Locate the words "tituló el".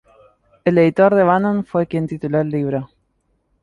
2.07-2.49